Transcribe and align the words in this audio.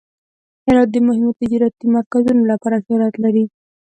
هرات 0.65 0.89
د 0.91 0.97
مهمو 1.07 1.37
تجارتي 1.41 1.85
مرکزونو 1.95 2.41
لپاره 2.51 2.83
شهرت 2.85 3.15
لري. 3.23 3.45